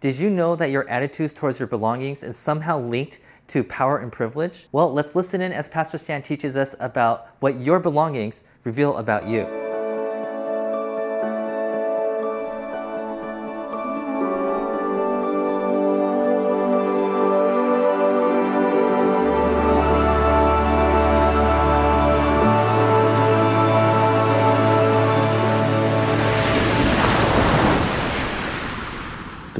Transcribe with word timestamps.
Did 0.00 0.16
you 0.16 0.30
know 0.30 0.54
that 0.54 0.70
your 0.70 0.88
attitudes 0.88 1.34
towards 1.34 1.58
your 1.58 1.66
belongings 1.66 2.22
is 2.22 2.36
somehow 2.36 2.78
linked 2.78 3.18
to 3.48 3.64
power 3.64 3.98
and 3.98 4.12
privilege? 4.12 4.68
Well, 4.70 4.92
let's 4.92 5.16
listen 5.16 5.40
in 5.40 5.52
as 5.52 5.68
Pastor 5.68 5.98
Stan 5.98 6.22
teaches 6.22 6.56
us 6.56 6.76
about 6.78 7.30
what 7.40 7.60
your 7.60 7.80
belongings 7.80 8.44
reveal 8.62 8.96
about 8.98 9.26
you. 9.26 9.67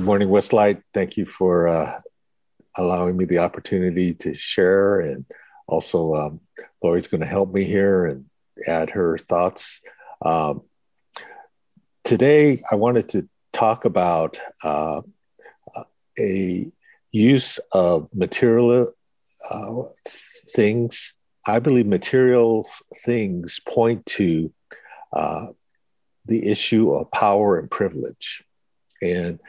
Morning, 0.03 0.29
Westlight. 0.29 0.83
Thank 0.93 1.17
you 1.17 1.25
for 1.25 1.69
uh, 1.69 2.01
allowing 2.77 3.17
me 3.17 3.25
the 3.25 3.39
opportunity 3.39 4.15
to 4.15 4.35
share. 4.35 5.01
And 5.01 5.25
also, 5.67 6.15
um, 6.15 6.41
Lori's 6.83 7.09
going 7.09 7.21
to 7.21 7.27
help 7.27 7.53
me 7.53 7.65
here 7.65 8.07
and 8.07 8.27
add 8.67 8.91
her 8.91 9.19
thoughts. 9.19 9.81
Um, 10.23 10.63
today, 12.05 12.63
I 12.71 12.75
wanted 12.75 13.09
to 13.11 13.29
talk 13.53 13.85
about 13.85 14.39
uh, 14.63 15.03
a 16.19 16.71
use 17.11 17.59
of 17.73 18.09
material 18.15 18.89
uh, 19.51 19.83
things. 20.55 21.15
I 21.47 21.61
believe 21.61 21.87
material 21.87 22.69
things 23.05 23.61
point 23.67 24.05
to 24.07 24.53
uh, 25.13 25.47
the 26.27 26.47
issue 26.47 26.93
of 26.93 27.11
power 27.11 27.59
and 27.59 27.71
privilege. 27.71 28.45
And 29.01 29.41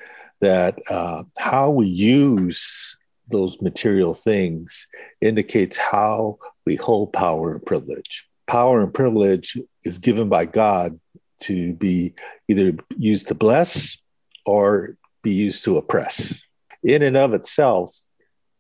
that 0.42 0.80
uh, 0.90 1.24
how 1.38 1.70
we 1.70 1.88
use 1.88 2.98
those 3.30 3.62
material 3.62 4.14
things 4.14 4.88
indicates 5.22 5.78
how 5.78 6.38
we 6.66 6.76
hold 6.76 7.14
power 7.14 7.52
and 7.52 7.66
privilege. 7.66 8.28
Power 8.48 8.82
and 8.82 8.94
privilege 8.94 9.58
is 9.84 9.98
given 9.98 10.30
by 10.30 10.46
God 10.46 11.00
to 11.42 11.74
be 11.74 12.14
either 12.48 12.74
used 12.98 13.28
to 13.28 13.36
bless 13.36 13.98
or 14.46 14.98
be 15.22 15.32
used 15.32 15.64
to 15.66 15.78
oppress. 15.78 16.42
In 16.84 17.02
and 17.02 17.18
of 17.18 17.34
itself, 17.34 17.96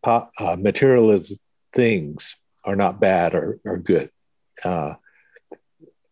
po- 0.03 0.30
uh, 0.39 0.58
materialist 0.59 1.41
things 1.73 2.36
are 2.64 2.75
not 2.75 2.99
bad 2.99 3.33
or, 3.33 3.59
or 3.66 3.77
good. 3.77 4.09
Uh, 4.64 4.93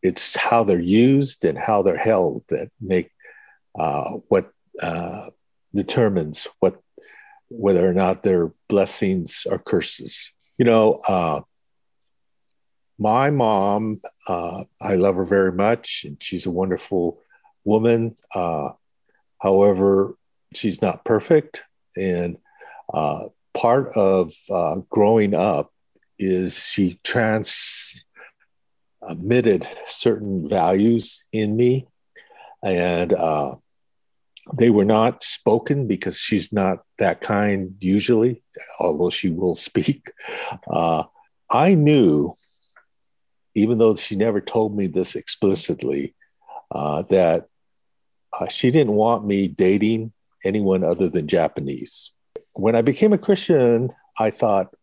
it's 0.02 0.36
how 0.36 0.64
they're 0.64 0.80
used 0.80 1.44
and 1.44 1.58
how 1.58 1.81
they're 1.81 1.98
held 1.98 2.44
that 2.50 2.70
make 2.80 3.12
uh, 3.78 4.12
what 4.30 4.52
uh, 4.81 5.26
determines 5.78 6.47
what 6.59 6.81
whether 7.50 7.88
or 7.88 7.94
not 7.94 8.23
they're 8.23 8.52
blessings 8.67 9.45
or 9.50 9.59
curses. 9.59 10.34
You 10.58 10.66
know, 10.66 11.00
uh, 11.08 11.42
my 13.00 13.30
mom, 13.30 14.02
uh, 14.28 14.66
I 14.81 14.95
love 14.95 15.16
her 15.16 15.25
very 15.25 15.52
much, 15.53 16.03
and 16.06 16.17
she's 16.22 16.47
a 16.47 16.52
wonderful 16.52 17.22
woman. 17.64 18.17
Uh, 18.34 18.72
however, 19.39 20.17
she's 20.53 20.81
not 20.81 21.06
perfect, 21.06 21.61
and 21.95 22.38
uh, 22.91 23.28
part 23.53 23.95
of 23.95 24.34
uh, 24.50 24.78
growing 24.89 25.36
up 25.36 25.72
is 26.17 26.58
she 26.58 26.97
transmitted 27.03 28.03
certain 29.86 30.50
values 30.50 31.23
in 31.31 31.56
me, 31.56 31.88
and 32.64 33.14
uh, 33.14 33.56
they 34.53 34.70
were 34.70 34.86
not 34.86 35.23
spoken 35.23 35.88
because 35.88 36.17
she's 36.17 36.53
not 36.53 36.80
that 37.00 37.22
kind 37.22 37.76
usually, 37.80 38.44
although 38.80 39.09
she 39.09 39.30
will 39.30 39.56
speak. 39.56 40.12
Uh, 40.70 41.03
I 41.50 41.76
knew, 41.76 42.36
even 43.56 43.78
though 43.78 43.95
she 43.95 44.16
never 44.16 44.41
told 44.41 44.75
me 44.75 44.88
this 44.88 45.16
explicitly, 45.16 46.16
uh, 46.72 47.03
that 47.03 47.47
uh, 48.40 48.47
she 48.47 48.72
didn't 48.72 48.94
want 48.94 49.25
me 49.25 49.47
dating 49.47 50.12
anyone 50.44 50.84
other 50.84 51.09
than 51.09 51.28
Japanese. 51.28 52.12
When 52.53 52.75
I 52.75 52.81
became 52.81 53.14
a 53.14 53.18
Christian, 53.18 53.91
I 54.19 54.31
thought, 54.31 54.74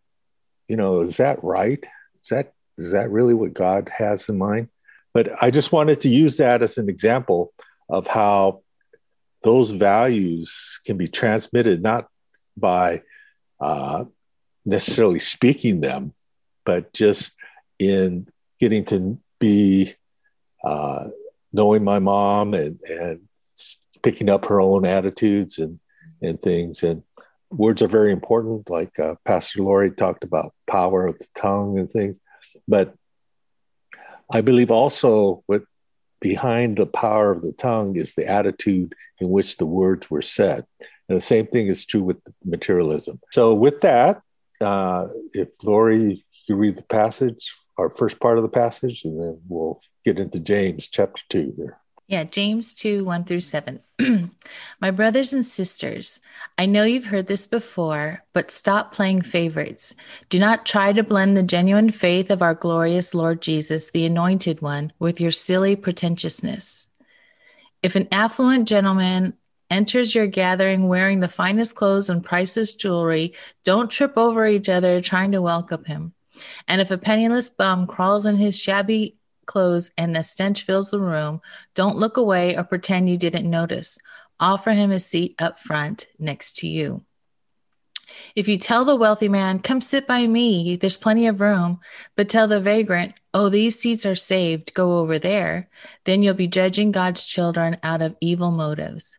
you 0.69 0.77
know, 0.77 1.01
is 1.01 1.19
that 1.19 1.43
right? 1.43 1.85
Is 2.23 2.29
that 2.29 2.53
is 2.79 2.93
that 2.93 3.11
really 3.11 3.35
what 3.35 3.55
God 3.55 3.91
has 3.95 4.29
in 4.29 4.39
mind? 4.39 4.69
But 5.13 5.43
I 5.43 5.51
just 5.51 5.71
wanted 5.71 6.01
to 6.01 6.09
use 6.09 6.39
that 6.39 6.63
as 6.63 6.77
an 6.77 6.89
example 6.89 7.53
of 7.89 8.07
how 8.07 8.63
those 9.45 9.71
values 9.71 10.81
can 10.85 10.97
be 10.97 11.07
transmitted 11.07 11.83
not 11.83 12.09
by 12.57 13.03
uh, 13.61 14.05
necessarily 14.65 15.19
speaking 15.19 15.81
them, 15.81 16.15
but 16.65 16.93
just 16.93 17.35
in 17.79 18.27
getting 18.59 18.85
to 18.87 19.19
be 19.39 19.95
uh, 20.65 21.09
knowing 21.53 21.85
my 21.85 21.99
mom 21.99 22.55
and, 22.55 22.81
and 22.89 23.21
picking 24.03 24.31
up 24.31 24.47
her 24.47 24.61
own 24.61 24.87
attitudes 24.87 25.59
and, 25.59 25.79
and 26.23 26.41
things. 26.41 26.83
And 26.83 27.03
words 27.51 27.83
are 27.83 27.89
very 27.89 28.13
important, 28.13 28.71
like 28.71 28.99
uh, 28.99 29.15
Pastor 29.27 29.63
Lori 29.63 29.91
talked 29.91 30.25
about 30.25 30.55
power 30.69 31.07
of 31.07 31.19
the 31.19 31.27
tongue 31.37 31.79
and 31.79 31.91
things. 31.91 32.19
But 32.67 32.95
I 34.33 34.41
believe 34.41 34.71
also 34.71 35.43
what 35.47 35.65
behind 36.25 36.79
the 36.79 36.87
power 36.87 37.31
of 37.33 37.43
the 37.43 37.53
tongue 37.53 37.97
is 37.97 38.15
the 38.15 38.27
attitude 38.27 38.95
in 39.21 39.29
which 39.29 39.59
the 39.59 39.67
words 39.67 40.11
were 40.11 40.23
said. 40.23 40.65
And 41.07 41.19
the 41.19 41.21
same 41.21 41.47
thing 41.47 41.67
is 41.67 41.85
true 41.85 42.03
with 42.03 42.17
materialism. 42.43 43.21
So, 43.31 43.53
with 43.53 43.83
that, 43.83 44.23
uh, 44.63 45.09
if 45.35 45.49
Lori, 45.63 46.25
you 46.49 46.57
read 46.57 46.77
the 46.77 46.85
passage, 46.85 47.55
our 47.77 47.91
first 47.91 48.21
part 48.21 48.39
of 48.39 48.43
the 48.43 48.49
passage, 48.49 49.05
and 49.05 49.21
then 49.21 49.39
we'll 49.47 49.81
get 50.03 50.19
into 50.19 50.41
James 50.41 50.89
chapter 50.89 51.23
2 51.29 51.53
here. 51.59 51.79
Yeah, 52.07 52.25
James 52.25 52.75
2 52.75 53.03
1 53.05 53.25
through 53.25 53.41
7. 53.41 53.81
My 54.81 54.91
brothers 54.91 55.33
and 55.33 55.45
sisters, 55.45 56.21
I 56.59 56.67
know 56.67 56.83
you've 56.83 57.07
heard 57.07 57.29
this 57.29 57.47
before, 57.47 58.25
but 58.35 58.51
stop 58.51 58.93
playing 58.93 59.23
favorites. 59.23 59.95
Do 60.29 60.39
not 60.39 60.67
try 60.67 60.93
to 60.93 61.03
blend 61.03 61.35
the 61.35 61.43
genuine 61.43 61.91
faith 61.91 62.31
of 62.31 62.43
our 62.43 62.55
glorious 62.55 63.15
Lord 63.15 63.41
Jesus, 63.41 63.91
the 63.91 64.05
Anointed 64.05 64.61
One, 64.61 64.93
with 64.99 65.19
your 65.19 65.31
silly 65.31 65.77
pretentiousness. 65.77 66.89
If 67.83 67.97
an 67.97 68.09
affluent 68.13 68.69
gentleman 68.69 69.35
enters 69.71 70.15
your 70.15 70.27
gathering 70.27 70.89
wearing 70.89 71.21
the 71.21 71.29
finest 71.29 71.75
clothes 71.75 72.11
and 72.11 72.23
priceless 72.23 72.75
jewelry, 72.75 73.33
don't 73.65 73.91
trip 73.91 74.19
over 74.19 74.47
each 74.47 74.69
other 74.69 75.01
trying 75.01 75.33
to 75.33 75.41
welcome 75.41 75.85
him. 75.87 76.13
And 76.69 76.83
if 76.83 76.91
a 76.91 76.99
penniless 76.99 77.49
bum 77.49 77.87
crawls 77.87 78.27
in 78.27 78.37
his 78.37 78.61
shabby 78.61 79.17
clothes 79.47 79.91
and 79.97 80.15
the 80.15 80.23
stench 80.23 80.63
fills 80.63 80.91
the 80.91 81.01
room, 81.01 81.41
don't 81.75 81.97
look 81.97 82.17
away 82.17 82.57
or 82.57 82.65
pretend 82.65 83.09
you 83.09 83.17
didn't 83.17 83.49
notice. 83.49 83.99
Offer 84.41 84.73
him 84.73 84.91
a 84.91 85.01
seat 85.01 85.35
up 85.39 85.61
front 85.61 86.07
next 86.19 86.57
to 86.59 86.69
you. 86.69 87.05
If 88.35 88.49
you 88.49 88.59
tell 88.59 88.85
the 88.85 88.97
wealthy 88.97 89.29
man, 89.29 89.59
Come 89.61 89.81
sit 89.81 90.07
by 90.07 90.27
me, 90.27 90.77
there's 90.77 90.97
plenty 90.97 91.27
of 91.27 91.41
room, 91.41 91.81
but 92.17 92.29
tell 92.29 92.47
the 92.47 92.61
vagrant, 92.61 93.15
Oh, 93.33 93.49
these 93.49 93.79
seats 93.79 94.07
are 94.07 94.15
saved, 94.15 94.75
go 94.75 94.99
over 94.99 95.19
there, 95.19 95.69
then 96.05 96.23
you'll 96.23 96.35
be 96.35 96.47
judging 96.47 96.93
God's 96.93 97.25
children 97.25 97.79
out 97.83 98.03
of 98.03 98.17
evil 98.21 98.51
motives. 98.51 99.19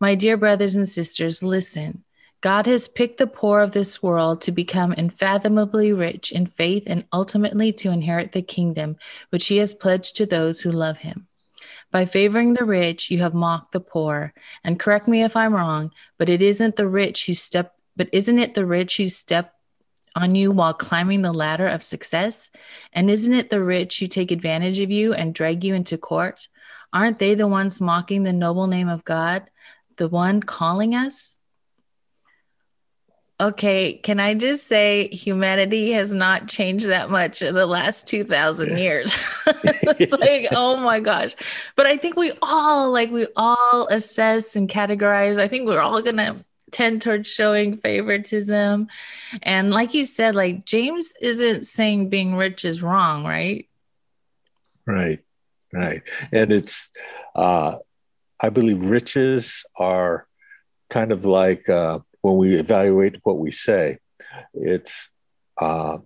My 0.00 0.14
dear 0.14 0.36
brothers 0.36 0.74
and 0.74 0.88
sisters, 0.88 1.42
listen. 1.42 2.04
God 2.44 2.66
has 2.66 2.88
picked 2.88 3.16
the 3.16 3.26
poor 3.26 3.60
of 3.60 3.72
this 3.72 4.02
world 4.02 4.42
to 4.42 4.52
become 4.52 4.92
unfathomably 4.92 5.94
rich 5.94 6.30
in 6.30 6.44
faith 6.44 6.82
and 6.86 7.06
ultimately 7.10 7.72
to 7.72 7.90
inherit 7.90 8.32
the 8.32 8.42
kingdom 8.42 8.98
which 9.30 9.46
he 9.46 9.56
has 9.56 9.72
pledged 9.72 10.16
to 10.16 10.26
those 10.26 10.60
who 10.60 10.70
love 10.70 10.98
him. 10.98 11.26
By 11.90 12.04
favoring 12.04 12.52
the 12.52 12.66
rich, 12.66 13.10
you 13.10 13.20
have 13.20 13.32
mocked 13.32 13.72
the 13.72 13.80
poor. 13.80 14.34
And 14.62 14.78
correct 14.78 15.08
me 15.08 15.22
if 15.22 15.38
I'm 15.38 15.54
wrong, 15.54 15.92
but 16.18 16.28
it 16.28 16.42
isn't 16.42 16.76
the 16.76 16.86
rich 16.86 17.24
who 17.24 17.32
step 17.32 17.76
but 17.96 18.10
isn't 18.12 18.38
it 18.38 18.52
the 18.52 18.66
rich 18.66 18.98
who 18.98 19.08
step 19.08 19.54
on 20.14 20.34
you 20.34 20.50
while 20.50 20.74
climbing 20.74 21.22
the 21.22 21.32
ladder 21.32 21.66
of 21.66 21.82
success? 21.82 22.50
And 22.92 23.08
isn't 23.08 23.32
it 23.32 23.48
the 23.48 23.64
rich 23.64 24.00
who 24.00 24.06
take 24.06 24.30
advantage 24.30 24.80
of 24.80 24.90
you 24.90 25.14
and 25.14 25.34
drag 25.34 25.64
you 25.64 25.74
into 25.74 25.96
court? 25.96 26.48
Aren't 26.92 27.20
they 27.20 27.34
the 27.34 27.48
ones 27.48 27.80
mocking 27.80 28.22
the 28.22 28.34
noble 28.34 28.66
name 28.66 28.90
of 28.90 29.02
God, 29.02 29.48
the 29.96 30.10
one 30.10 30.42
calling 30.42 30.94
us? 30.94 31.33
Okay, 33.40 33.94
can 33.94 34.20
I 34.20 34.34
just 34.34 34.68
say 34.68 35.08
humanity 35.08 35.90
has 35.92 36.12
not 36.12 36.46
changed 36.46 36.86
that 36.86 37.10
much 37.10 37.42
in 37.42 37.54
the 37.54 37.66
last 37.66 38.06
2000 38.06 38.78
years? 38.78 39.12
it's 39.46 40.12
like, 40.20 40.46
oh 40.52 40.76
my 40.76 41.00
gosh. 41.00 41.34
But 41.74 41.86
I 41.86 41.96
think 41.96 42.16
we 42.16 42.32
all 42.42 42.92
like 42.92 43.10
we 43.10 43.26
all 43.34 43.88
assess 43.88 44.54
and 44.54 44.68
categorize. 44.68 45.40
I 45.40 45.48
think 45.48 45.66
we're 45.66 45.80
all 45.80 46.00
going 46.00 46.18
to 46.18 46.44
tend 46.70 47.02
towards 47.02 47.28
showing 47.28 47.76
favoritism. 47.76 48.88
And 49.42 49.70
like 49.70 49.94
you 49.94 50.04
said, 50.04 50.34
like 50.34 50.64
James 50.64 51.12
isn't 51.20 51.66
saying 51.66 52.10
being 52.10 52.36
rich 52.36 52.64
is 52.64 52.82
wrong, 52.82 53.24
right? 53.24 53.68
Right. 54.86 55.20
Right. 55.72 56.02
And 56.30 56.52
it's 56.52 56.88
uh 57.34 57.78
I 58.40 58.50
believe 58.50 58.82
riches 58.82 59.64
are 59.78 60.26
kind 60.90 61.12
of 61.12 61.24
like 61.24 61.68
uh, 61.68 62.00
when 62.24 62.38
we 62.38 62.54
evaluate 62.54 63.20
what 63.22 63.36
we 63.36 63.50
say, 63.50 63.98
it's 64.54 65.10
uh, 65.60 65.98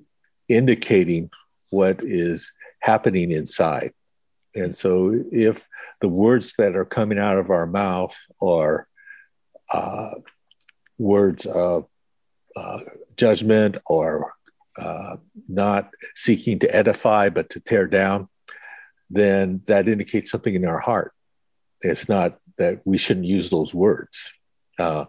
indicating 0.49 1.31
what 1.71 2.03
is 2.03 2.51
happening 2.81 3.31
inside. 3.31 3.93
And 4.57 4.75
so, 4.75 5.15
if 5.31 5.69
the 6.01 6.09
words 6.09 6.55
that 6.59 6.75
are 6.75 6.85
coming 6.85 7.21
out 7.21 7.39
of 7.39 7.51
our 7.51 7.69
mouth 7.69 8.17
are 8.43 8.89
uh, 9.73 10.11
words 10.99 11.47
of 11.47 11.87
uh, 12.57 12.81
judgment 13.17 13.79
or 13.87 14.33
uh, 14.77 15.19
not 15.49 15.91
seeking 16.17 16.59
to 16.59 16.75
edify 16.75 17.29
but 17.29 17.49
to 17.51 17.61
tear 17.61 17.87
down, 17.87 18.29
then 19.09 19.63
that 19.69 19.87
indicates 19.87 20.33
something 20.33 20.55
in 20.55 20.65
our 20.65 20.81
heart. 20.81 21.13
It's 21.81 22.09
not 22.09 22.41
that 22.57 22.81
we 22.85 22.99
shouldn't 22.99 23.27
use 23.27 23.51
those 23.51 23.73
words. 23.73 24.33
Uh, 24.79 25.05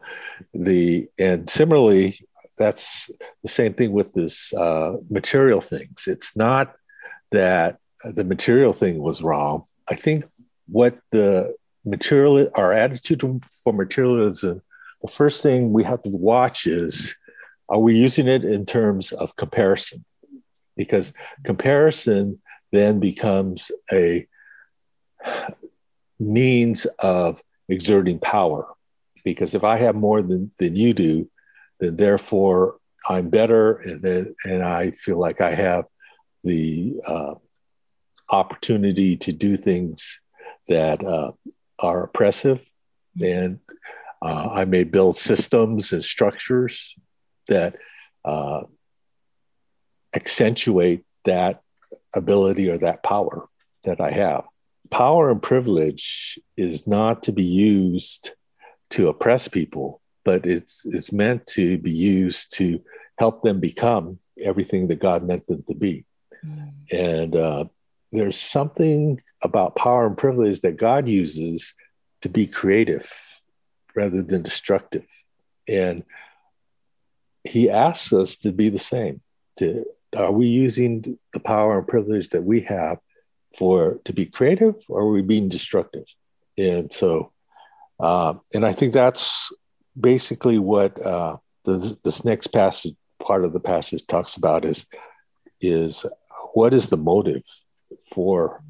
the 0.53 1.07
and 1.19 1.49
similarly, 1.49 2.19
that's 2.57 3.09
the 3.43 3.49
same 3.49 3.73
thing 3.73 3.91
with 3.91 4.13
this 4.13 4.53
uh, 4.53 4.97
material 5.09 5.61
things. 5.61 6.05
It's 6.07 6.35
not 6.35 6.75
that 7.31 7.77
the 8.03 8.23
material 8.23 8.73
thing 8.73 8.99
was 8.99 9.21
wrong. 9.21 9.65
I 9.89 9.95
think 9.95 10.25
what 10.67 10.97
the 11.11 11.55
material, 11.85 12.49
our 12.55 12.73
attitude 12.73 13.43
for 13.63 13.73
materialism, 13.73 14.61
the 15.01 15.07
first 15.07 15.41
thing 15.41 15.71
we 15.71 15.83
have 15.83 16.03
to 16.03 16.09
watch 16.09 16.67
is 16.67 17.15
are 17.69 17.79
we 17.79 17.95
using 17.95 18.27
it 18.27 18.43
in 18.43 18.65
terms 18.65 19.11
of 19.11 19.35
comparison? 19.35 20.03
Because 20.75 21.13
comparison 21.43 22.41
then 22.71 22.99
becomes 22.99 23.71
a 23.91 24.27
means 26.19 26.85
of 26.99 27.41
exerting 27.67 28.19
power. 28.19 28.67
Because 29.23 29.55
if 29.55 29.63
I 29.63 29.77
have 29.77 29.95
more 29.95 30.21
than, 30.21 30.51
than 30.59 30.75
you 30.75 30.93
do, 30.93 31.29
then 31.79 31.95
therefore 31.95 32.77
I'm 33.07 33.29
better, 33.29 33.77
and 33.77 34.01
then 34.01 34.35
and 34.43 34.63
I 34.63 34.91
feel 34.91 35.17
like 35.17 35.41
I 35.41 35.51
have 35.51 35.85
the 36.43 36.95
uh, 37.05 37.35
opportunity 38.31 39.17
to 39.17 39.31
do 39.31 39.57
things 39.57 40.19
that 40.67 41.05
uh, 41.05 41.31
are 41.79 42.03
oppressive, 42.03 42.65
and 43.21 43.59
uh, 44.21 44.49
I 44.51 44.65
may 44.65 44.83
build 44.83 45.15
systems 45.15 45.93
and 45.93 46.03
structures 46.03 46.95
that 47.47 47.77
uh, 48.25 48.63
accentuate 50.13 51.05
that 51.25 51.61
ability 52.15 52.69
or 52.69 52.77
that 52.79 53.03
power 53.03 53.47
that 53.83 54.01
I 54.01 54.11
have. 54.11 54.43
Power 54.89 55.29
and 55.29 55.41
privilege 55.41 56.39
is 56.57 56.87
not 56.87 57.23
to 57.23 57.31
be 57.31 57.43
used 57.43 58.31
to 58.91 59.09
oppress 59.09 59.47
people, 59.47 60.01
but 60.25 60.45
it's 60.45 60.85
it's 60.85 61.11
meant 61.11 61.45
to 61.47 61.77
be 61.77 61.91
used 61.91 62.53
to 62.55 62.81
help 63.17 63.43
them 63.43 63.59
become 63.59 64.19
everything 64.41 64.87
that 64.87 64.99
God 64.99 65.23
meant 65.23 65.45
them 65.47 65.63
to 65.67 65.75
be. 65.75 66.05
Mm. 66.45 66.71
And 66.91 67.35
uh, 67.35 67.65
there's 68.11 68.39
something 68.39 69.21
about 69.43 69.75
power 69.75 70.07
and 70.07 70.17
privilege 70.17 70.61
that 70.61 70.77
God 70.77 71.07
uses 71.07 71.73
to 72.21 72.29
be 72.29 72.47
creative 72.47 73.11
rather 73.95 74.21
than 74.21 74.41
destructive. 74.41 75.05
And 75.67 76.03
he 77.43 77.69
asks 77.69 78.13
us 78.13 78.35
to 78.37 78.51
be 78.51 78.69
the 78.69 78.79
same. 78.79 79.21
To 79.57 79.85
are 80.17 80.31
we 80.31 80.47
using 80.47 81.19
the 81.33 81.39
power 81.39 81.77
and 81.77 81.87
privilege 81.87 82.29
that 82.29 82.43
we 82.43 82.61
have 82.61 82.97
for 83.57 83.99
to 84.05 84.13
be 84.13 84.25
creative, 84.25 84.75
or 84.87 85.01
are 85.01 85.11
we 85.11 85.21
being 85.21 85.49
destructive? 85.49 86.05
And 86.57 86.91
so, 86.91 87.31
uh, 87.99 88.35
and 88.53 88.65
I 88.65 88.73
think 88.73 88.93
that's 88.93 89.51
basically 89.99 90.57
what 90.57 91.03
uh, 91.05 91.37
the, 91.65 91.97
this 92.03 92.23
next 92.23 92.47
passage, 92.47 92.95
part 93.25 93.43
of 93.43 93.53
the 93.53 93.59
passage, 93.59 94.05
talks 94.07 94.35
about 94.35 94.65
is 94.65 94.85
is 95.61 96.05
what 96.53 96.73
is 96.73 96.89
the 96.89 96.97
motive 96.97 97.43
for 98.13 98.63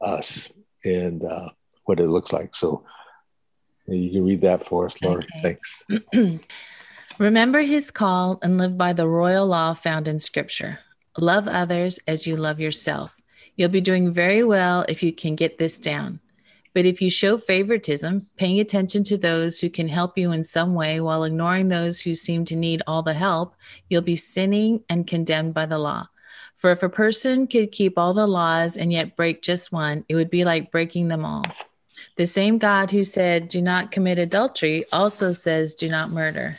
us 0.00 0.50
and 0.84 1.24
uh, 1.24 1.48
what 1.84 2.00
it 2.00 2.06
looks 2.06 2.32
like. 2.32 2.54
So 2.54 2.84
you 3.86 4.10
can 4.10 4.24
read 4.24 4.42
that 4.42 4.62
for 4.62 4.86
us, 4.86 5.00
Lori. 5.02 5.24
Okay. 5.42 5.58
Thanks. 6.12 6.40
Remember 7.18 7.60
his 7.60 7.90
call 7.90 8.38
and 8.42 8.56
live 8.56 8.78
by 8.78 8.92
the 8.92 9.08
royal 9.08 9.46
law 9.46 9.74
found 9.74 10.08
in 10.08 10.20
Scripture. 10.20 10.78
Love 11.18 11.48
others 11.48 11.98
as 12.06 12.26
you 12.26 12.36
love 12.36 12.60
yourself. 12.60 13.20
You'll 13.56 13.68
be 13.68 13.80
doing 13.80 14.10
very 14.10 14.44
well 14.44 14.86
if 14.88 15.02
you 15.02 15.12
can 15.12 15.34
get 15.34 15.58
this 15.58 15.78
down. 15.78 16.20
But 16.72 16.86
if 16.86 17.02
you 17.02 17.10
show 17.10 17.36
favoritism, 17.36 18.28
paying 18.36 18.60
attention 18.60 19.02
to 19.04 19.16
those 19.16 19.60
who 19.60 19.70
can 19.70 19.88
help 19.88 20.16
you 20.16 20.30
in 20.30 20.44
some 20.44 20.74
way 20.74 21.00
while 21.00 21.24
ignoring 21.24 21.68
those 21.68 22.02
who 22.02 22.14
seem 22.14 22.44
to 22.46 22.56
need 22.56 22.82
all 22.86 23.02
the 23.02 23.14
help, 23.14 23.54
you'll 23.88 24.02
be 24.02 24.16
sinning 24.16 24.84
and 24.88 25.06
condemned 25.06 25.54
by 25.54 25.66
the 25.66 25.78
law. 25.78 26.08
For 26.54 26.70
if 26.70 26.82
a 26.82 26.88
person 26.88 27.46
could 27.46 27.72
keep 27.72 27.98
all 27.98 28.14
the 28.14 28.26
laws 28.26 28.76
and 28.76 28.92
yet 28.92 29.16
break 29.16 29.42
just 29.42 29.72
one, 29.72 30.04
it 30.08 30.14
would 30.14 30.30
be 30.30 30.44
like 30.44 30.70
breaking 30.70 31.08
them 31.08 31.24
all. 31.24 31.44
The 32.16 32.26
same 32.26 32.58
God 32.58 32.90
who 32.90 33.02
said, 33.02 33.48
Do 33.48 33.62
not 33.62 33.90
commit 33.90 34.18
adultery, 34.18 34.84
also 34.92 35.32
says, 35.32 35.74
Do 35.74 35.88
not 35.88 36.10
murder. 36.10 36.58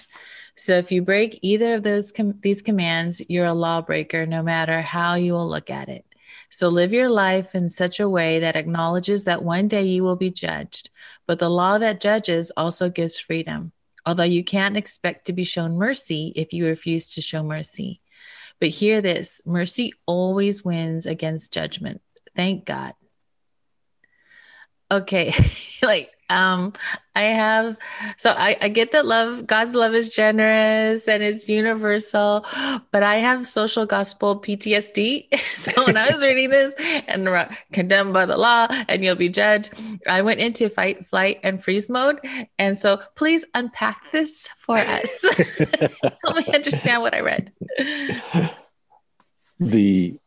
So 0.56 0.74
if 0.74 0.92
you 0.92 1.02
break 1.02 1.40
either 1.42 1.76
of 1.76 1.84
those 1.84 2.12
com- 2.12 2.40
these 2.42 2.62
commands, 2.62 3.22
you're 3.30 3.46
a 3.46 3.54
lawbreaker, 3.54 4.26
no 4.26 4.44
matter 4.44 4.82
how 4.82 5.16
you 5.16 5.34
will 5.34 5.48
look 5.48 5.70
at 5.70 5.88
it. 5.90 6.06
So 6.50 6.70
live 6.70 6.94
your 6.94 7.10
life 7.10 7.56
in 7.56 7.70
such 7.70 8.00
a 8.00 8.10
way 8.10 8.40
that 8.40 8.56
acknowledges 8.56 9.24
that 9.24 9.44
one 9.44 9.68
day 9.68 9.84
you 9.84 10.04
will 10.04 10.16
be 10.16 10.32
judged. 10.32 10.90
But 11.28 11.40
the 11.40 11.50
law 11.50 11.78
that 11.78 12.02
judges 12.02 12.52
also 12.58 12.90
gives 12.90 13.18
freedom. 13.18 13.72
Although 14.06 14.24
you 14.24 14.44
can't 14.44 14.78
expect 14.78 15.26
to 15.26 15.34
be 15.34 15.44
shown 15.44 15.78
mercy 15.78 16.34
if 16.36 16.54
you 16.54 16.66
refuse 16.66 17.14
to 17.14 17.22
show 17.22 17.44
mercy. 17.44 18.02
But 18.60 18.70
hear 18.70 19.02
this 19.02 19.42
mercy 19.46 19.94
always 20.06 20.64
wins 20.64 21.06
against 21.06 21.54
judgment. 21.54 22.02
Thank 22.36 22.66
God. 22.66 22.94
Okay, 24.92 25.34
like 25.84 26.12
um 26.32 26.74
i 27.16 27.24
have 27.24 27.78
so 28.18 28.32
I, 28.32 28.58
I 28.62 28.70
get 28.70 28.94
that 28.94 29.06
love 29.06 29.46
god's 29.46 29.74
love 29.74 29.94
is 29.94 30.10
generous 30.10 31.08
and 31.08 31.22
it's 31.22 31.48
universal 31.48 32.46
but 32.92 33.04
i 33.04 33.16
have 33.18 33.46
social 33.46 33.86
gospel 33.86 34.42
ptsd 34.42 35.28
so 35.40 35.86
when 35.86 35.98
i 35.98 36.10
was 36.12 36.24
reading 36.24 36.50
this 36.50 36.74
and 37.08 37.30
condemned 37.74 38.14
by 38.14 38.26
the 38.26 38.38
law 38.38 38.68
and 38.88 39.04
you'll 39.04 39.16
be 39.16 39.30
judged 39.30 39.72
i 40.08 40.22
went 40.22 40.40
into 40.40 40.70
fight 40.70 41.06
flight 41.12 41.40
and 41.44 41.64
freeze 41.64 41.90
mode. 41.90 42.20
And 42.58 42.78
so 42.78 43.02
please 43.16 43.46
unpack 43.54 44.12
this 44.12 44.48
for 44.58 44.78
us. 44.78 45.22
Help 46.24 46.38
me 46.38 46.46
understand 46.54 47.02
what 47.02 47.14
i 47.14 47.20
read. 47.20 47.54
The 49.60 50.18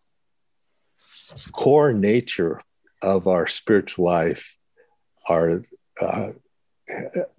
core 1.50 1.92
nature 1.92 2.61
of 3.02 3.26
our 3.26 3.49
spiritual 3.49 4.04
life 4.04 4.56
are 5.28 5.61
uh, 6.00 6.30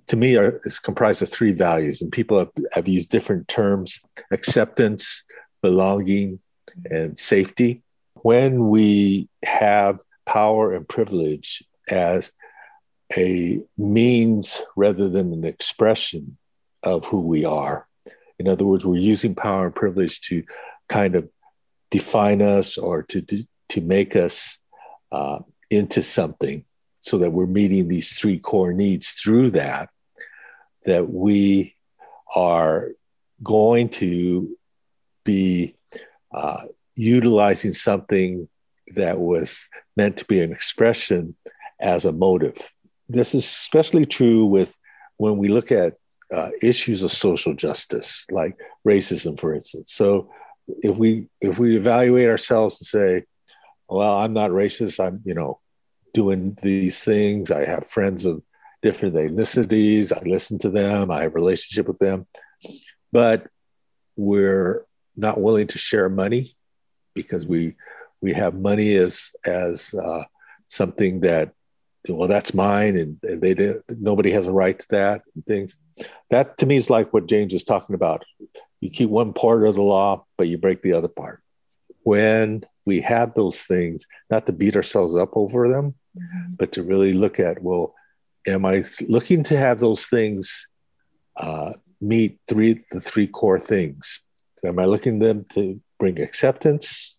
to 0.07 0.15
me 0.15 0.37
are, 0.37 0.59
is 0.63 0.79
comprised 0.79 1.21
of 1.21 1.29
three 1.29 1.51
values 1.51 2.01
and 2.01 2.11
people 2.11 2.39
have, 2.39 2.51
have 2.73 2.87
used 2.87 3.11
different 3.11 3.47
terms 3.47 4.01
acceptance 4.31 5.23
belonging 5.61 6.39
and 6.89 7.17
safety. 7.17 7.83
When 8.21 8.69
we 8.69 9.29
have 9.43 9.99
power 10.25 10.73
and 10.73 10.87
privilege 10.87 11.63
as 11.89 12.31
a 13.15 13.59
means 13.77 14.61
rather 14.75 15.07
than 15.09 15.31
an 15.31 15.45
expression 15.45 16.37
of 16.81 17.05
who 17.05 17.19
we 17.19 17.45
are. 17.45 17.87
In 18.39 18.47
other 18.47 18.65
words 18.65 18.85
we're 18.85 18.97
using 18.97 19.35
power 19.35 19.67
and 19.67 19.75
privilege 19.75 20.21
to 20.21 20.43
kind 20.89 21.15
of 21.15 21.29
define 21.91 22.41
us 22.41 22.77
or 22.77 23.03
to 23.03 23.21
to 23.69 23.81
make 23.81 24.15
us 24.15 24.57
uh, 25.11 25.39
into 25.69 26.01
something 26.01 26.65
so 27.05 27.19
that 27.19 27.31
we're 27.31 27.45
meeting 27.45 27.87
these 27.87 28.13
three 28.13 28.39
core 28.39 28.73
needs 28.73 29.11
through 29.11 29.51
that 29.51 29.89
that 30.85 31.07
we 31.07 31.75
are 32.35 32.89
going 33.43 33.89
to 33.89 34.57
be 35.23 35.75
uh, 36.33 36.63
utilizing 36.95 37.73
something 37.73 38.47
that 38.95 39.19
was 39.19 39.69
meant 39.95 40.17
to 40.17 40.25
be 40.25 40.41
an 40.41 40.51
expression 40.51 41.35
as 41.79 42.05
a 42.05 42.11
motive. 42.11 42.57
This 43.07 43.35
is 43.35 43.43
especially 43.45 44.07
true 44.07 44.45
with 44.45 44.75
when 45.17 45.37
we 45.37 45.49
look 45.49 45.71
at 45.71 45.93
uh, 46.33 46.49
issues 46.63 47.03
of 47.03 47.11
social 47.11 47.53
justice, 47.53 48.25
like 48.31 48.57
racism, 48.87 49.39
for 49.39 49.53
instance. 49.53 49.93
So 49.93 50.31
if 50.67 50.97
we 50.97 51.27
if 51.39 51.59
we 51.59 51.77
evaluate 51.77 52.29
ourselves 52.29 52.81
and 52.81 52.87
say, 52.87 53.25
well, 53.87 54.17
I'm 54.17 54.33
not 54.33 54.49
racist, 54.49 54.99
I'm 54.99 55.21
you 55.23 55.35
know 55.35 55.59
doing 56.15 56.57
these 56.63 56.99
things. 57.03 57.51
I 57.51 57.65
have 57.65 57.85
friends 57.85 58.25
of 58.25 58.41
different 58.81 59.15
ethnicities. 59.15 60.11
I 60.15 60.21
listen 60.27 60.57
to 60.59 60.69
them. 60.69 61.11
I 61.11 61.23
have 61.23 61.33
a 61.33 61.41
relationship 61.41 61.87
with 61.87 61.99
them, 61.99 62.25
but 63.11 63.47
we're 64.15 64.85
not 65.15 65.39
willing 65.39 65.67
to 65.67 65.77
share 65.77 66.09
money 66.09 66.55
because 67.13 67.45
we 67.45 67.75
we 68.21 68.33
have 68.33 68.55
money 68.55 68.95
as 68.95 69.31
as 69.45 69.93
uh, 69.93 70.23
something 70.67 71.19
that 71.19 71.53
well, 72.09 72.27
that's 72.27 72.53
mine, 72.53 72.97
and, 72.97 73.17
and 73.23 73.41
they. 73.41 73.75
Nobody 73.89 74.31
has 74.31 74.47
a 74.47 74.51
right 74.51 74.77
to 74.77 74.87
that, 74.89 75.21
and 75.33 75.45
things. 75.45 75.75
That 76.29 76.57
to 76.59 76.65
me 76.65 76.75
is 76.75 76.89
like 76.89 77.13
what 77.13 77.27
James 77.27 77.53
is 77.53 77.63
talking 77.63 77.95
about. 77.95 78.23
You 78.79 78.89
keep 78.89 79.09
one 79.09 79.33
part 79.33 79.65
of 79.65 79.75
the 79.75 79.81
law, 79.81 80.25
but 80.37 80.47
you 80.47 80.57
break 80.57 80.81
the 80.81 80.93
other 80.93 81.07
part. 81.07 81.41
When 82.03 82.63
we 82.85 83.01
have 83.01 83.33
those 83.33 83.63
things, 83.63 84.05
not 84.29 84.45
to 84.45 84.53
beat 84.53 84.75
ourselves 84.75 85.15
up 85.15 85.31
over 85.33 85.69
them, 85.69 85.95
mm-hmm. 86.17 86.53
but 86.55 86.71
to 86.73 86.83
really 86.83 87.13
look 87.13 87.39
at, 87.39 87.61
well, 87.61 87.95
am 88.47 88.65
I 88.65 88.83
looking 89.07 89.43
to 89.43 89.57
have 89.57 89.79
those 89.79 90.05
things 90.05 90.67
uh, 91.35 91.73
meet 91.99 92.39
three 92.47 92.79
the 92.91 93.01
three 93.01 93.27
core 93.27 93.59
things? 93.59 94.21
Am 94.63 94.79
I 94.79 94.85
looking 94.85 95.19
them 95.19 95.45
to 95.53 95.79
bring 95.99 96.19
acceptance? 96.21 97.17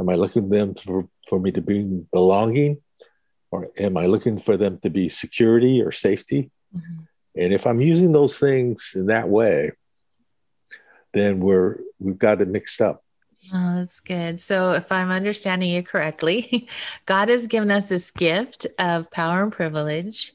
Am 0.00 0.08
I 0.08 0.14
looking 0.14 0.48
them 0.48 0.74
for, 0.74 1.08
for 1.28 1.38
me 1.38 1.50
to 1.52 1.60
bring 1.60 2.06
belonging? 2.12 2.82
Or 3.50 3.68
am 3.78 3.96
I 3.96 4.06
looking 4.06 4.38
for 4.38 4.56
them 4.56 4.78
to 4.82 4.90
be 4.90 5.08
security 5.08 5.80
or 5.80 5.92
safety? 5.92 6.50
Mm-hmm. 6.76 7.02
And 7.36 7.52
if 7.52 7.66
I'm 7.66 7.80
using 7.80 8.12
those 8.12 8.38
things 8.38 8.92
in 8.96 9.06
that 9.06 9.28
way, 9.28 9.72
then 11.12 11.40
we're 11.40 11.78
we've 12.00 12.18
got 12.18 12.40
it 12.40 12.48
mixed 12.48 12.80
up. 12.80 13.03
Oh, 13.52 13.76
that's 13.76 14.00
good. 14.00 14.40
So, 14.40 14.72
if 14.72 14.90
I'm 14.90 15.10
understanding 15.10 15.70
you 15.70 15.82
correctly, 15.82 16.68
God 17.06 17.28
has 17.28 17.46
given 17.46 17.70
us 17.70 17.88
this 17.88 18.10
gift 18.10 18.66
of 18.78 19.10
power 19.10 19.42
and 19.42 19.52
privilege 19.52 20.32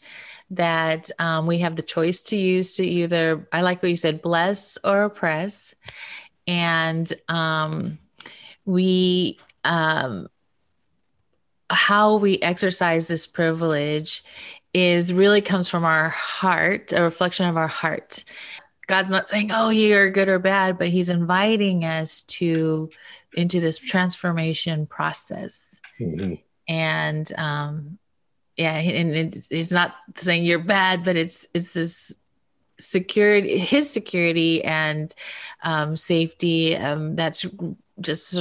that 0.52 1.12
um, 1.20 1.46
we 1.46 1.60
have 1.60 1.76
the 1.76 1.82
choice 1.82 2.22
to 2.22 2.38
use 2.38 2.76
to 2.76 2.84
either, 2.84 3.48
I 3.52 3.62
like 3.62 3.84
what 3.84 3.90
you 3.90 3.96
said, 3.96 4.22
bless 4.22 4.78
or 4.84 5.04
oppress. 5.04 5.76
And 6.48 7.12
um, 7.28 8.00
we, 8.66 9.40
um, 9.64 10.28
how 11.70 12.18
we 12.18 12.40
exercise 12.40 13.08
this 13.08 13.28
privilege 13.28 14.24
is 14.74 15.14
really 15.14 15.42
comes 15.42 15.70
from 15.70 15.84
our 15.84 16.10
heart, 16.10 16.94
a 16.94 17.04
reflection 17.04 17.46
of 17.48 17.58
our 17.58 17.68
heart. 17.68 18.24
God's 18.90 19.12
not 19.12 19.30
saying, 19.30 19.52
"Oh, 19.54 19.70
you're 19.70 20.10
good 20.10 20.28
or 20.28 20.40
bad," 20.40 20.80
but 20.80 20.88
He's 20.88 21.10
inviting 21.10 21.86
us 21.86 22.24
to 22.24 22.90
into 23.36 23.62
this 23.62 23.78
transformation 23.78 24.88
process. 24.88 25.80
Mm-hmm. 26.00 26.34
And 26.68 27.32
um, 27.38 28.00
yeah, 28.58 28.74
and 28.74 29.16
it's, 29.16 29.48
it's 29.52 29.72
not 29.72 29.96
saying 30.18 30.44
you're 30.44 30.58
bad, 30.58 31.06
but 31.06 31.16
it's 31.16 31.48
it's 31.54 31.74
this 31.74 32.16
security, 32.80 33.60
His 33.60 33.88
security 33.92 34.64
and 34.64 35.14
um, 35.62 35.96
safety 35.96 36.76
um, 36.76 37.16
that's 37.16 37.46
just 38.02 38.40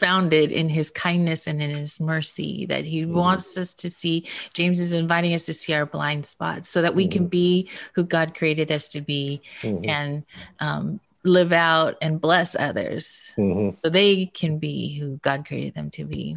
founded 0.00 0.50
in 0.50 0.68
his 0.68 0.90
kindness 0.90 1.46
and 1.46 1.62
in 1.62 1.70
his 1.70 2.00
mercy 2.00 2.66
that 2.66 2.84
he 2.84 3.02
mm-hmm. 3.02 3.14
wants 3.14 3.56
us 3.56 3.74
to 3.74 3.90
see 3.90 4.26
james 4.54 4.80
is 4.80 4.92
inviting 4.92 5.34
us 5.34 5.44
to 5.44 5.54
see 5.54 5.74
our 5.74 5.86
blind 5.86 6.24
spots 6.26 6.68
so 6.68 6.82
that 6.82 6.94
we 6.94 7.04
mm-hmm. 7.04 7.12
can 7.12 7.26
be 7.26 7.68
who 7.94 8.02
god 8.02 8.34
created 8.34 8.72
us 8.72 8.88
to 8.88 9.00
be 9.00 9.42
mm-hmm. 9.60 9.88
and 9.88 10.24
um, 10.58 10.98
live 11.22 11.52
out 11.52 11.96
and 12.00 12.20
bless 12.20 12.56
others 12.56 13.32
mm-hmm. 13.36 13.76
so 13.84 13.90
they 13.90 14.26
can 14.26 14.58
be 14.58 14.98
who 14.98 15.18
god 15.18 15.46
created 15.46 15.74
them 15.74 15.90
to 15.90 16.04
be 16.04 16.36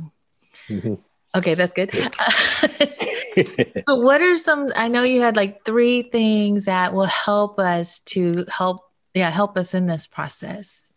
mm-hmm. 0.67 0.95
okay 1.33 1.55
that's 1.55 1.73
good 1.73 1.89
so 3.87 3.95
what 3.95 4.21
are 4.21 4.35
some 4.35 4.69
i 4.75 4.87
know 4.89 5.03
you 5.03 5.21
had 5.21 5.37
like 5.37 5.63
three 5.63 6.01
things 6.01 6.65
that 6.65 6.93
will 6.93 7.05
help 7.05 7.59
us 7.59 7.99
to 8.01 8.45
help 8.49 8.81
yeah 9.13 9.29
help 9.29 9.57
us 9.57 9.73
in 9.73 9.85
this 9.85 10.05
process 10.05 10.91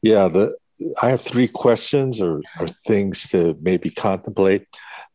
yeah 0.00 0.28
the 0.28 0.56
I 1.00 1.10
have 1.10 1.20
three 1.20 1.48
questions 1.48 2.20
or, 2.20 2.40
or 2.60 2.68
things 2.68 3.28
to 3.28 3.56
maybe 3.60 3.90
contemplate. 3.90 4.66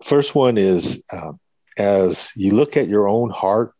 First 0.03 0.35
one 0.35 0.57
is 0.57 1.03
uh, 1.11 1.33
as 1.77 2.31
you 2.35 2.53
look 2.53 2.77
at 2.77 2.87
your 2.87 3.09
own 3.09 3.29
heart, 3.29 3.73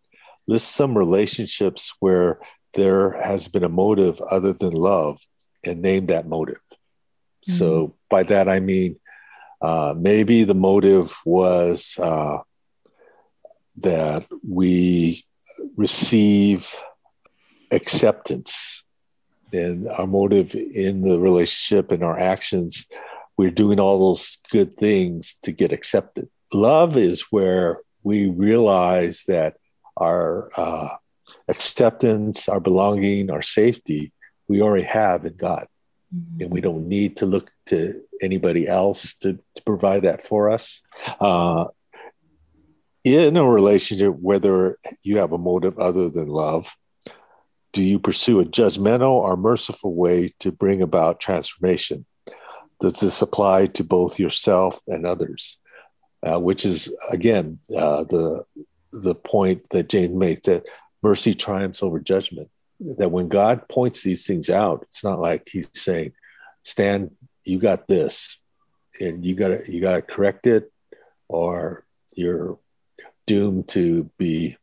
list 0.48 0.72
some 0.72 0.98
relationships 0.98 1.94
where 2.00 2.40
there 2.74 3.12
has 3.22 3.48
been 3.48 3.64
a 3.64 3.70
motive 3.70 4.20
other 4.22 4.54
than 4.54 4.72
love 4.72 5.20
and 5.66 5.82
name 5.82 6.08
that 6.08 6.28
motive. 6.28 6.60
Mm-hmm. 6.70 7.54
So, 7.54 7.96
by 8.10 8.24
that 8.24 8.50
I 8.50 8.60
mean 8.60 9.00
uh, 9.62 9.94
maybe 9.98 10.44
the 10.44 10.56
motive 10.56 11.16
was 11.26 11.96
uh, 12.00 12.40
that 13.78 14.26
we 14.48 15.24
receive 15.76 16.74
acceptance 17.72 18.84
and 19.54 19.88
our 19.88 20.08
motive 20.08 20.56
in 20.56 21.02
the 21.02 21.20
relationship 21.20 21.92
and 21.92 22.04
our 22.04 22.18
actions, 22.18 22.86
we're 23.38 23.52
doing 23.52 23.80
all 23.80 24.00
those 24.00 24.38
good 24.52 24.78
things 24.78 25.36
to 25.44 25.52
get 25.52 25.72
accepted. 25.72 26.30
Love 26.54 26.98
is 26.98 27.22
where 27.32 27.82
we 28.04 28.28
realize 28.28 29.24
that 29.28 29.58
our 29.98 30.50
uh, 30.58 30.90
acceptance, 31.48 32.50
our 32.50 32.60
belonging, 32.60 33.30
our 33.30 33.42
safety, 33.42 34.12
we 34.48 34.62
already 34.62 34.84
have 34.84 35.26
in 35.26 35.36
God. 35.36 35.68
Mm-hmm. 36.16 36.42
And 36.42 36.52
we 36.52 36.62
don't 36.62 36.88
need 36.88 37.18
to 37.18 37.26
look 37.26 37.52
to 37.68 38.02
anybody 38.22 38.68
else 38.68 39.14
to, 39.16 39.40
to 39.56 39.62
provide 39.64 40.04
that 40.04 40.24
for 40.24 40.50
us. 40.50 40.82
Uh, 41.20 41.66
in 43.04 43.38
a 43.38 43.48
relationship, 43.48 44.14
whether 44.20 44.78
you 45.04 45.18
have 45.18 45.32
a 45.32 45.38
motive 45.38 45.78
other 45.80 46.10
than 46.10 46.28
love, 46.28 46.70
do 47.80 47.86
you 47.86 47.98
pursue 47.98 48.42
a 48.42 48.46
judgmental 48.46 49.12
or 49.12 49.38
merciful 49.38 49.96
way 49.96 50.34
to 50.42 50.52
bring 50.52 50.82
about 50.82 51.22
transformation? 51.22 52.06
Does 52.82 53.00
this 53.00 53.22
apply 53.22 53.68
to 53.68 53.86
both 53.86 54.20
yourself 54.20 54.82
and 54.88 55.06
others? 55.06 55.60
Uh, 56.22 56.38
which 56.38 56.66
is 56.66 56.94
again 57.10 57.58
uh, 57.78 58.04
the 58.04 58.44
the 58.92 59.16
point 59.16 59.62
that 59.70 59.88
James 59.88 60.14
makes 60.14 60.42
that 60.42 60.66
mercy 61.02 61.34
triumphs 61.34 61.82
over 61.82 62.02
judgment. 62.02 62.50
That 62.98 63.14
when 63.14 63.30
God 63.30 63.70
points 63.70 64.04
these 64.04 64.28
things 64.28 64.50
out, 64.50 64.82
it's 64.82 65.02
not 65.06 65.18
like 65.18 65.48
He's 65.50 65.70
saying, 65.74 66.12
"Stan, 66.64 67.12
you 67.46 67.60
got 67.60 67.88
this, 67.88 68.42
and 69.00 69.26
you 69.26 69.36
got 69.36 69.48
to 69.48 69.72
you 69.72 69.80
got 69.80 69.96
to 69.96 70.02
correct 70.02 70.48
it, 70.48 70.70
or 71.30 71.86
you're 72.14 72.60
doomed 73.26 73.70
to 73.70 74.12
be 74.18 74.58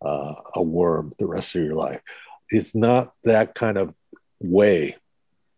uh, 0.00 0.34
a 0.54 0.62
worm 0.62 1.12
the 1.18 1.26
rest 1.26 1.56
of 1.56 1.64
your 1.64 1.74
life." 1.74 2.00
It's 2.50 2.74
not 2.74 3.12
that 3.24 3.54
kind 3.54 3.78
of 3.78 3.94
way 4.40 4.96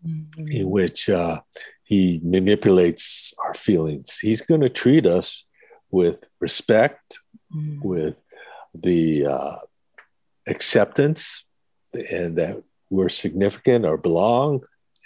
mm-hmm. 0.06 0.48
in 0.48 0.70
which 0.70 1.08
uh, 1.08 1.40
he 1.82 2.20
manipulates 2.22 3.32
our 3.44 3.54
feelings. 3.54 4.18
He's 4.18 4.42
going 4.42 4.60
to 4.60 4.68
treat 4.68 5.06
us 5.06 5.44
with 5.90 6.24
respect, 6.40 7.18
mm-hmm. 7.54 7.86
with 7.86 8.16
the 8.74 9.26
uh, 9.26 9.56
acceptance, 10.46 11.44
and 12.10 12.36
that 12.36 12.62
we're 12.90 13.08
significant 13.08 13.84
or 13.84 13.96
belong, 13.96 14.62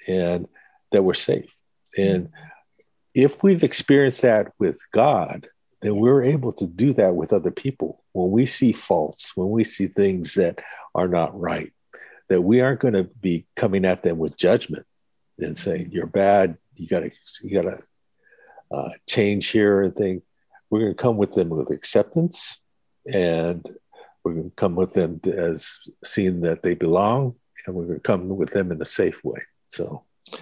and 0.08 0.48
that 0.92 1.02
we're 1.02 1.14
safe. 1.14 1.54
And 1.96 2.24
mm-hmm. 2.24 2.82
if 3.14 3.42
we've 3.42 3.62
experienced 3.62 4.22
that 4.22 4.52
with 4.58 4.80
God, 4.92 5.46
then 5.82 5.96
we're 5.96 6.22
able 6.22 6.52
to 6.54 6.66
do 6.66 6.92
that 6.94 7.14
with 7.14 7.32
other 7.32 7.50
people. 7.50 8.04
When 8.12 8.30
we 8.30 8.46
see 8.46 8.72
faults, 8.72 9.32
when 9.34 9.50
we 9.50 9.64
see 9.64 9.86
things 9.86 10.34
that 10.34 10.60
are 10.94 11.08
not 11.08 11.38
right, 11.38 11.72
that 12.28 12.42
we 12.42 12.60
aren't 12.60 12.80
going 12.80 12.94
to 12.94 13.04
be 13.04 13.46
coming 13.56 13.84
at 13.84 14.02
them 14.02 14.18
with 14.18 14.36
judgment 14.36 14.86
and 15.38 15.56
saying 15.56 15.90
you're 15.92 16.06
bad 16.06 16.56
you 16.76 16.86
got 16.86 17.00
to 17.00 17.10
you 17.42 17.62
got 17.62 17.70
to 17.70 17.82
uh, 18.70 18.90
change 19.06 19.48
here 19.48 19.82
and 19.82 19.94
thing 19.94 20.22
we're 20.70 20.80
going 20.80 20.92
to 20.92 21.02
come 21.02 21.16
with 21.16 21.34
them 21.34 21.48
with 21.48 21.70
acceptance 21.70 22.60
and 23.12 23.66
we're 24.22 24.34
going 24.34 24.50
to 24.50 24.56
come 24.56 24.74
with 24.74 24.92
them 24.92 25.20
as 25.24 25.78
seeing 26.04 26.40
that 26.42 26.62
they 26.62 26.74
belong 26.74 27.34
and 27.66 27.74
we're 27.74 27.84
going 27.84 27.96
to 27.96 28.00
come 28.00 28.28
with 28.28 28.50
them 28.50 28.70
in 28.70 28.80
a 28.80 28.86
safe 28.86 29.22
way 29.24 29.40
so 29.68 30.04
and 30.32 30.40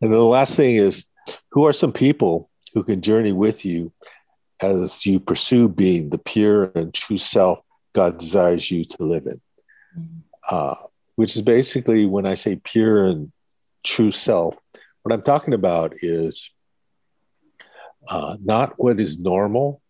then 0.00 0.10
the 0.10 0.24
last 0.24 0.56
thing 0.56 0.76
is 0.76 1.04
who 1.50 1.66
are 1.66 1.72
some 1.72 1.92
people 1.92 2.48
who 2.72 2.82
can 2.82 3.00
journey 3.00 3.32
with 3.32 3.64
you 3.64 3.92
as 4.62 5.04
you 5.04 5.20
pursue 5.20 5.68
being 5.68 6.08
the 6.08 6.18
pure 6.18 6.70
and 6.74 6.94
true 6.94 7.18
self 7.18 7.60
god 7.94 8.18
desires 8.18 8.70
you 8.70 8.84
to 8.84 9.02
live 9.02 9.26
in. 9.26 9.40
Uh, 10.50 10.74
which 11.16 11.36
is 11.36 11.42
basically 11.42 12.06
when 12.06 12.26
I 12.26 12.34
say 12.34 12.60
pure 12.62 13.06
and 13.06 13.32
true 13.84 14.10
self, 14.10 14.58
what 15.02 15.12
I'm 15.12 15.22
talking 15.22 15.54
about 15.54 15.94
is 16.00 16.50
uh, 18.08 18.36
not 18.42 18.74
what 18.76 18.98
is 18.98 19.18
normal, 19.18 19.80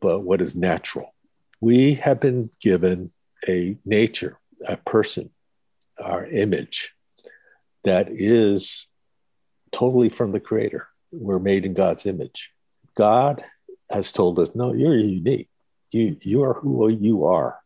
but 0.00 0.20
what 0.20 0.40
is 0.40 0.54
natural. 0.54 1.14
We 1.60 1.94
have 1.94 2.20
been 2.20 2.50
given 2.60 3.12
a 3.48 3.76
nature, 3.84 4.38
a 4.66 4.76
person, 4.76 5.30
our 5.98 6.26
image 6.26 6.92
that 7.84 8.08
is 8.10 8.88
totally 9.72 10.08
from 10.08 10.32
the 10.32 10.40
Creator. 10.40 10.88
We're 11.12 11.38
made 11.38 11.64
in 11.64 11.74
God's 11.74 12.06
image. 12.06 12.50
God 12.96 13.44
has 13.90 14.12
told 14.12 14.38
us, 14.38 14.50
no, 14.54 14.72
you're 14.72 14.96
unique. 14.96 15.48
You 15.92 16.16
you 16.22 16.42
are 16.42 16.54
who 16.54 16.88
you 16.88 17.24
are, 17.26 17.58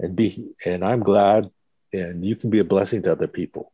and 0.00 0.16
be. 0.16 0.48
And 0.64 0.84
I'm 0.84 1.00
glad 1.00 1.50
and 1.92 2.24
you 2.24 2.36
can 2.36 2.50
be 2.50 2.58
a 2.58 2.64
blessing 2.64 3.02
to 3.02 3.12
other 3.12 3.26
people. 3.26 3.72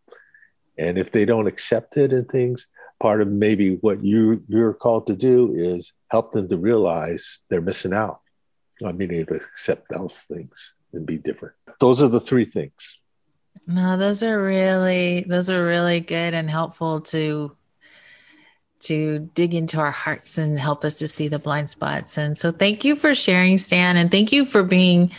And 0.78 0.98
if 0.98 1.10
they 1.10 1.24
don't 1.24 1.46
accept 1.46 1.96
it 1.96 2.12
and 2.12 2.28
things, 2.28 2.66
part 3.00 3.20
of 3.20 3.28
maybe 3.28 3.76
what 3.76 4.02
you 4.02 4.42
you're 4.48 4.74
called 4.74 5.06
to 5.06 5.16
do 5.16 5.54
is 5.54 5.92
help 6.10 6.32
them 6.32 6.48
to 6.48 6.56
realize 6.56 7.38
they're 7.50 7.60
missing 7.60 7.92
out 7.92 8.20
on 8.84 8.96
being 8.96 9.12
able 9.12 9.38
to 9.38 9.44
accept 9.44 9.86
those 9.90 10.20
things 10.20 10.74
and 10.92 11.06
be 11.06 11.18
different. 11.18 11.54
Those 11.80 12.02
are 12.02 12.08
the 12.08 12.20
three 12.20 12.44
things. 12.44 12.98
No, 13.66 13.96
those 13.96 14.22
are 14.22 14.42
really 14.42 15.24
those 15.28 15.50
are 15.50 15.64
really 15.64 16.00
good 16.00 16.34
and 16.34 16.48
helpful 16.48 17.00
to 17.02 17.56
to 18.80 19.30
dig 19.34 19.54
into 19.54 19.80
our 19.80 19.90
hearts 19.90 20.38
and 20.38 20.60
help 20.60 20.84
us 20.84 20.98
to 20.98 21.08
see 21.08 21.28
the 21.28 21.38
blind 21.38 21.70
spots. 21.70 22.18
And 22.18 22.38
so 22.38 22.52
thank 22.52 22.84
you 22.84 22.94
for 22.94 23.14
sharing, 23.14 23.58
Stan, 23.58 23.96
and 23.96 24.10
thank 24.10 24.32
you 24.32 24.44
for 24.44 24.62
being 24.62 25.10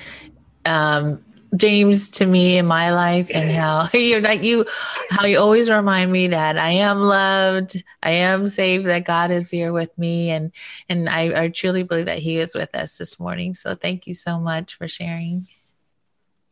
um, 0.68 1.24
James 1.56 2.12
to 2.12 2.26
me 2.26 2.58
in 2.58 2.66
my 2.66 2.92
life 2.92 3.32
and 3.34 3.50
how 3.50 3.88
you're 3.94 4.22
like 4.22 4.44
you 4.44 4.66
how 5.10 5.26
you 5.26 5.40
always 5.40 5.70
remind 5.70 6.12
me 6.12 6.28
that 6.28 6.58
I 6.58 6.72
am 6.72 7.00
loved, 7.00 7.84
I 8.04 8.12
am 8.12 8.50
saved, 8.50 8.86
that 8.86 9.06
God 9.06 9.32
is 9.32 9.50
here 9.50 9.72
with 9.72 9.98
me 9.98 10.30
and 10.30 10.52
and 10.90 11.08
I, 11.08 11.44
I 11.44 11.48
truly 11.48 11.84
believe 11.84 12.08
that 12.08 12.20
He 12.20 12.38
is 12.38 12.54
with 12.54 12.76
us 12.76 12.98
this 12.98 13.20
morning. 13.20 13.54
So 13.54 13.76
thank 13.76 14.08
you 14.08 14.14
so 14.14 14.40
much 14.40 14.76
for 14.76 14.88
sharing. 14.88 15.48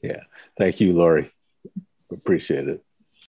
Yeah. 0.02 0.24
Thank 0.58 0.80
you, 0.80 0.94
Lori. 0.94 1.30
Appreciate 2.12 2.68
it. 2.70 2.85